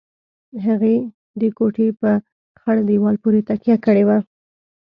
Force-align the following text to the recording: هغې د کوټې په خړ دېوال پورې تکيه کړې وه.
هغې 0.65 0.95
د 1.39 1.41
کوټې 1.57 1.87
په 1.99 2.11
خړ 2.61 2.77
دېوال 2.89 3.15
پورې 3.23 3.39
تکيه 3.49 3.75
کړې 3.85 4.03
وه. 4.07 4.17